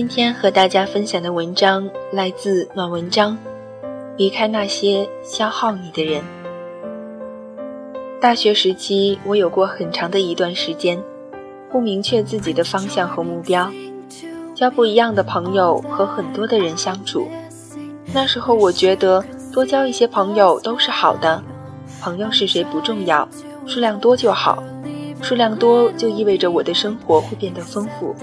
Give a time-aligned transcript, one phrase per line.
[0.00, 3.36] 今天和大家分享的文章来自暖文章，
[4.16, 6.24] 离开那些消耗你的人。
[8.18, 10.98] 大学时期，我有过很长的一段时间，
[11.70, 13.70] 不明确自己的方向和目标，
[14.54, 17.28] 交不一样的朋友和很多的人相处。
[18.14, 21.44] 那时候我觉得多交一些朋友都是好的，
[22.00, 23.28] 朋友是谁不重要，
[23.66, 24.64] 数量多就好，
[25.20, 28.16] 数量多就意味着我的生活会变得丰富。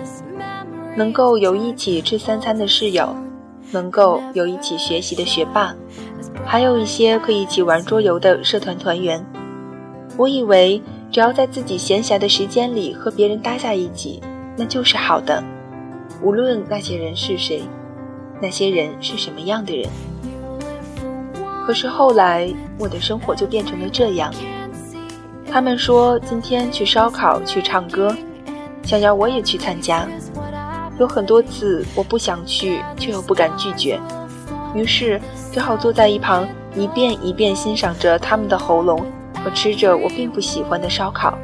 [0.98, 3.16] 能够有一起吃三餐的室友，
[3.72, 5.76] 能够有一起学习的学霸，
[6.44, 9.23] 还有一些可以一起玩桌游的社团团员。
[10.18, 10.81] 我以为
[11.12, 14.20] 只要在自己闲暇的时间里和别人待在一起，
[14.58, 15.44] 那就是好的，
[16.23, 17.62] 无论那些人是谁，
[18.42, 19.88] 那些人是什么样的人。
[21.68, 24.34] 可是后来，我的生活就变成了这样。
[25.48, 28.16] 他们说今天去烧烤、去唱歌，
[28.81, 30.08] 想要我也去参加。
[31.00, 34.00] 有很多次我不想去，却又不敢拒绝，
[34.73, 39.06] 于是只好坐在一旁，一遍一遍欣赏着他们的喉咙
[39.44, 41.38] 和吃着我并不喜欢的烧烤。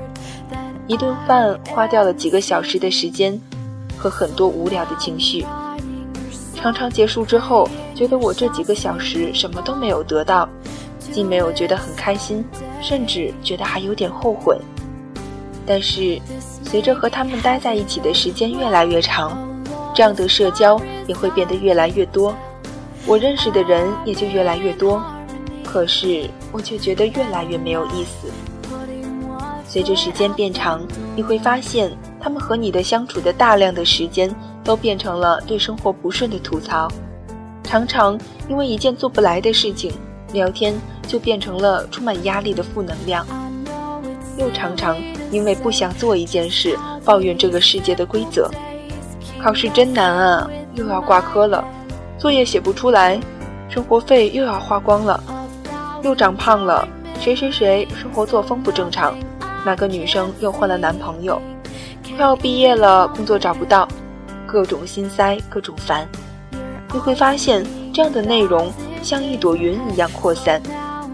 [0.88, 3.40] 一顿饭花掉了几个小时的时间
[3.98, 5.46] 和很多无聊的情绪，
[6.56, 10.50] 常常结束之后，觉得我这几个小时什么都没有得到，
[11.00, 12.44] 既没有觉得很开心，
[12.81, 14.59] 甚至觉得还有点后悔。
[15.66, 16.19] 但是，
[16.64, 19.38] 随着和他们待在一起的时间越来越长，
[19.95, 22.36] 这样的社交也会变得越来越多，
[23.06, 25.01] 我认识的人也就越来越多。
[25.63, 28.28] 可是，我却觉得越来越没有意思。
[29.66, 30.85] 随着时间变长，
[31.16, 36.88] 你会发现，他们和你的相处的大量的时间，都变成了对生活不顺的吐槽。
[37.63, 39.91] 常常因为一件做不来的事情，
[40.31, 40.75] 聊天
[41.07, 43.25] 就变成了充满压力的负能量。
[44.38, 44.97] 又常常
[45.33, 48.49] 因为不想做一件事，抱怨这个世界的规则。
[49.41, 51.63] 考试真难啊，又要挂科了；
[52.19, 53.19] 作业写不出来，
[53.67, 55.19] 生活费又要花光了；
[56.03, 56.88] 又长胖了，
[57.19, 59.17] 谁谁谁生活作风不正常，
[59.66, 61.41] 哪个女生又换了男朋友？
[62.15, 63.88] 快要毕业了，工作找不到，
[64.45, 66.07] 各种心塞，各种烦。
[66.94, 68.71] 你会发现，这样的内容
[69.01, 70.61] 像一朵云一样扩散，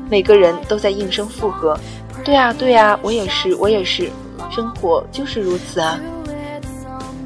[0.09, 1.79] 每个人都在应声附和。
[2.23, 4.09] 对啊，对啊，我也是，我也是，
[4.51, 5.99] 生活就是如此啊。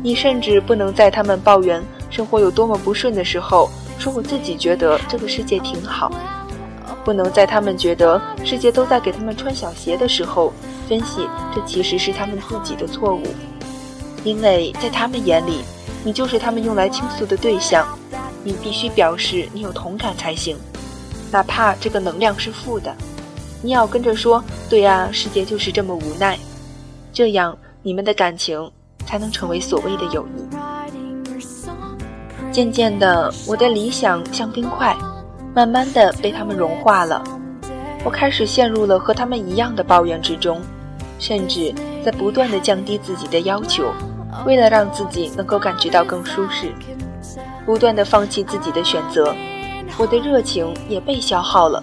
[0.02, 6.10] 你甚至不能在他们抱怨生活有多么不顺的时候，说我自己觉得这个世界挺好；
[7.04, 10.54] 不能在他们觉得世界都在给他们穿小鞋的时候，
[10.88, 13.24] 分析这其实是他们自己的错误。
[14.24, 15.62] 因为在他们眼里，
[16.04, 17.86] 你就是他们用来倾诉的对象，
[18.44, 20.58] 你必须表示你有同感才行，
[21.32, 22.96] 哪怕这个能量是负的。
[23.66, 26.38] 你要跟着说，对呀，世界就是这么无奈，
[27.14, 28.70] 这样你们的感情
[29.06, 30.44] 才能成为所谓的友谊。
[32.52, 34.94] 渐渐的，我的理想像冰块，
[35.56, 37.24] 慢慢的被他们融化了。
[38.04, 40.62] 我开始陷入了和他们一样的抱怨之中，
[41.18, 41.74] 甚至
[42.04, 43.94] 在不断的降低自己的要求，
[44.46, 46.70] 为了让自己能够感觉到更舒适，
[47.66, 49.34] 不断的放弃自己的选择，
[49.98, 51.82] 我的热情也被消耗了。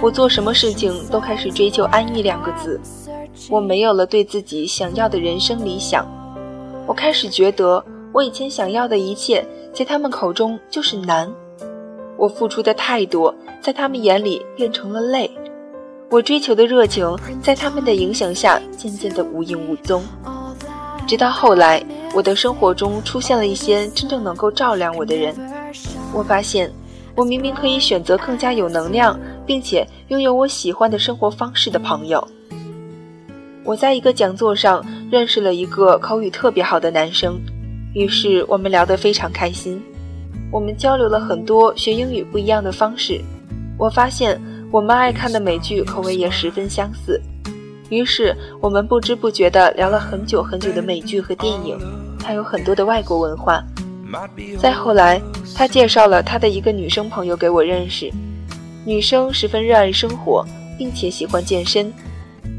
[0.00, 2.80] 我做什么事情都开始追求安逸两个字，
[3.50, 6.06] 我没有了对自己想要的人生理想，
[6.86, 11.28] 我开始觉得我以前想要的一切，在他们口中就是难，
[12.16, 15.28] 我付出的太多，在他们眼里变成了累，
[16.10, 20.04] 我追求的热情，在他们的影响下渐渐的无影无踪，
[21.08, 21.84] 直到后来，
[22.14, 25.34] 我的生活中出现了一些真正能够照亮我的人，
[26.14, 26.72] 我发现。
[27.18, 32.24] 我明明可以选择更加有能量，并且拥有我喜欢的生活方式的朋友。
[33.64, 37.36] 我在一个讲座上认识了一个口语特别好的男生，
[37.92, 39.82] 于是我们聊得非常开心。
[40.52, 43.20] 我们交流了很多学英语不一样的方式。
[43.76, 47.20] 我发现我们爱看的美剧口味也十分相似，
[47.90, 51.76] 于是我们不知不觉地聊了很久很久的美剧和电影，
[52.22, 53.60] 还有很多的外国文化。
[54.58, 55.20] 再后来，
[55.54, 58.10] 他介绍了他的一个女生朋友给我认识。
[58.84, 60.44] 女生十分热爱生活，
[60.78, 61.92] 并且喜欢健身。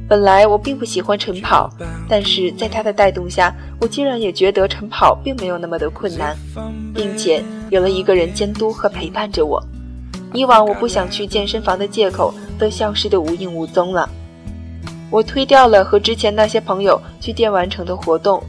[0.07, 1.69] 本来我并不喜欢晨跑，
[2.07, 6.35] 但是在他的带动下，我竟然也觉得晨跑并没有那么的困难，
[6.93, 9.63] 并且有了一个人监督和陪伴着我。
[10.33, 14.07] 以往我不想去健身房的借口都消失得无影无踪了。
[15.09, 18.43] 我推掉了和之前那些朋友去电玩城的活动，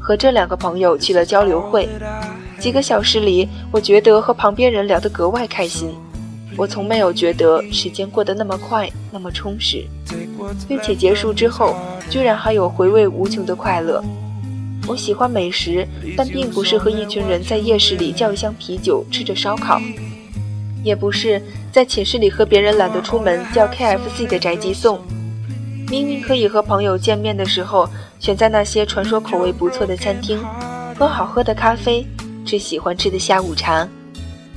[0.00, 1.88] 和这两个朋友去了交流会。
[2.60, 5.90] 几个小时里，我觉得和旁边人聊得格外开心。
[6.56, 9.86] 我从没有觉得时间过得那么快，那么充实，
[10.68, 11.74] 并且结束之后
[12.10, 14.04] 居然还有回味无穷的快乐。
[14.86, 15.86] 我喜欢美食，
[16.16, 19.80] 但并不是和一群人在夜市里叫一箱啤酒，吃着烧烤，
[20.82, 21.40] 也不是
[21.72, 25.00] 在寝室里和别人懒得出门叫 KFC 的宅急送。
[25.88, 30.38] 明明可以和朋友见面的时候，选在那些传说口味不错的餐厅，
[30.98, 32.06] 喝好喝的咖啡，
[32.50, 33.88] 最喜欢吃的下午茶，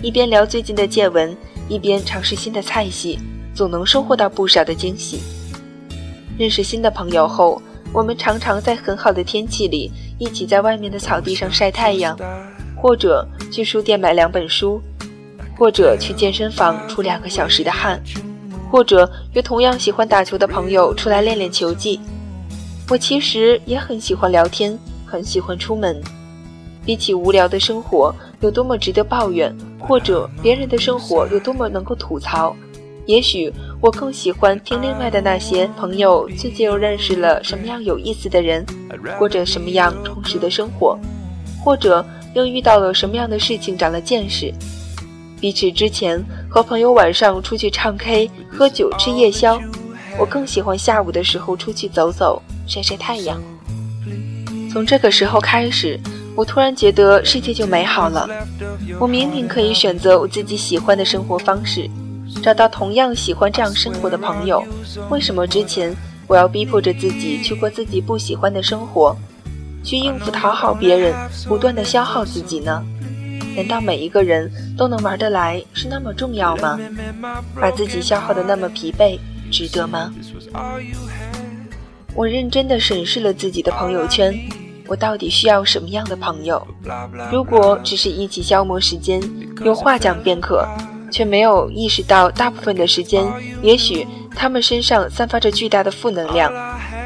[0.02, 1.38] 一边聊最近的见闻。
[1.70, 3.20] 一边尝试新的菜系，
[3.54, 5.20] 总能收获到不少的惊喜。
[6.36, 7.62] 认识新的朋友后，
[7.94, 12.18] 我们常常在很好的天气里一起在外面的草地上晒太阳，
[12.76, 14.82] 或者去书店买两本书，
[15.56, 18.02] 或者去健身房出两个小时的汗，
[18.72, 22.00] 或者约同样喜欢打球的朋友出来练练球技。
[22.90, 24.76] 我其实也很喜欢聊天，
[25.06, 26.02] 很喜欢出门。
[26.86, 32.54] 比起无聊的生活有多么值得抱怨，或者别人的生活有多么能够吐槽，
[33.06, 38.66] 也许我更喜欢听另外的那些朋友最近又认识了什么样有意思的人，
[39.18, 41.00] 过着什么样充实的生活，
[41.64, 44.54] 或者又遇到了什么样的事情长了见识。
[45.40, 49.58] 比起之前和朋友晚上出去唱 K、喝酒、吃夜宵，
[50.18, 53.42] 我更喜欢下午的时候出去走走、晒晒太阳。
[54.72, 55.98] 从这个时候开始。
[56.36, 58.28] 我突然觉得世界就美好了。
[59.00, 61.90] 我明明可以选择我自己喜欢的生活方式，
[62.42, 64.64] 找到同样喜欢这样生活的朋友。
[65.10, 65.96] 为什么之前
[66.28, 69.16] 我要逼迫着自己去过自己不喜欢的生活，
[69.84, 71.14] 去应付讨好别人，
[71.48, 72.84] 不断的消耗自己呢？
[73.56, 76.80] 难道每一个人都能玩得来是那么重要吗？
[77.62, 79.20] 把自己消耗的那么疲惫，
[79.52, 80.12] 值得吗？
[82.16, 84.34] 我认真的审视了自己的朋友圈。
[84.88, 86.66] 我到底需要什么样的朋友？
[87.32, 89.22] 如果只是一起消磨时间，
[89.64, 90.68] 有话讲便可，
[91.12, 93.26] 却没有意识到大部分的时间，
[93.62, 96.52] 也许他们身上散发着巨大的负能量。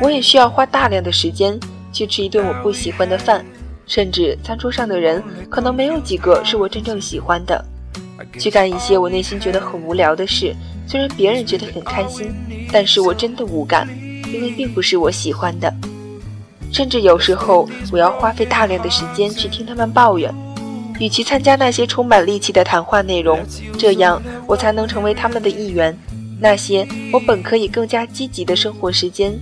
[0.02, 1.60] 我也需要花大量的时间
[1.92, 3.46] 去吃一顿我不喜欢的饭，
[3.86, 7.64] 甚至餐桌上的人可能没有几个是我真正喜欢的。
[8.40, 10.56] 去干一些我内心觉得很无聊的事，
[10.88, 12.34] 虽然别人觉得很开心，
[12.72, 13.88] 但是我真的无感，
[14.34, 15.72] 因为并不是我喜欢的。
[16.78, 20.32] 甚至有时候，我要花费大量的时间去听他们抱怨，
[21.00, 23.40] 与其参加那些充满戾气的谈话内容，
[23.80, 25.98] 这样我才能成为他们的一员。
[26.40, 29.34] 那些我本可以更加积极的生活时间，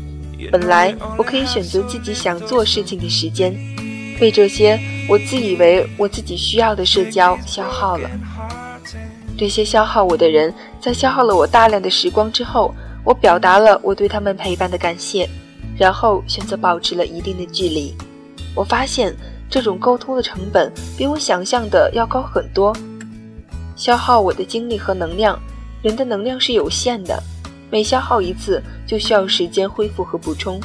[0.49, 3.53] 本来我可以选择自己想做事情的时间，
[4.17, 4.79] 被这些
[5.09, 8.09] 我自以为我自己需要的社交消耗了。
[9.37, 12.73] 这些消耗我的人，在消耗了我大量的时光之后，
[13.03, 15.29] 我表达了我对他们陪伴的感谢。
[15.77, 17.94] 然后选择保持了一定的距离，
[18.56, 19.16] 我发现
[19.50, 22.75] 这种沟通的成本比我想象的要高很多，
[23.75, 25.39] 消耗我的精力和能量。
[25.81, 27.22] 人的能量是有限的，
[27.69, 30.60] 每消耗一次就需要时间恢复和补充，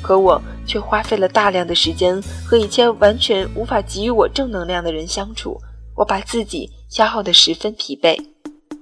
[0.00, 5.58] 可我却花费了大量的时间和一些完全无法给予我正能量的人相处，
[5.96, 8.16] 我把自己消耗得十分疲惫，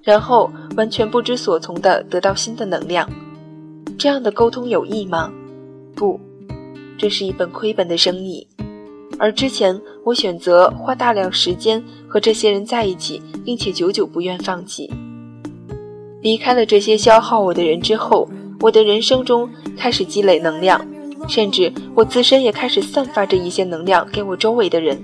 [0.02, 3.09] 然后完全不知所从地得到新的能量。
[3.99, 5.33] 这样的沟通有益吗？
[5.99, 6.19] 不，
[6.97, 8.47] 这是一本亏本的生意。
[9.19, 14.88] 而之前我选择花大量时间和这些人在一起，并且久久不愿放弃。
[16.23, 18.28] 离开了这些消耗我的人之后，
[18.61, 20.81] 我的人生中开始积累能量，
[21.28, 24.97] 甚至我自身也开始散发着一些能量给我周围的人。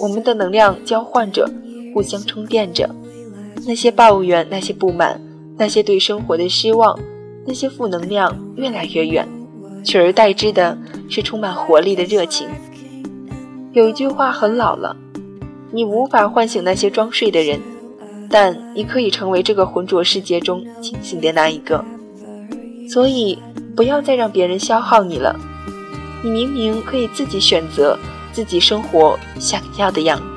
[0.00, 1.48] 我们的能量交换着，
[1.94, 2.88] 互相充电着。
[3.64, 5.20] 那些抱怨，那些不满，
[5.56, 6.98] 那些对生活的失望，
[7.46, 9.28] 那些负能量越来越远。
[9.82, 10.76] 取而代之的
[11.08, 12.48] 是充满活力的热情。
[13.72, 14.96] 有一句话很老了：
[15.70, 17.60] 你无法唤醒那些装睡的人，
[18.28, 21.84] 但你可以成为这个浑浊世界中清醒的那一个。
[22.88, 23.38] 所以，
[23.74, 25.34] 不要再让别人消耗你了。
[26.22, 27.98] 你明明可以自己选择
[28.32, 30.31] 自己生活想要的样子。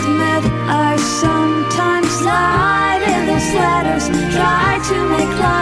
[0.00, 5.59] admit I sometimes lied in those letters, try to make life.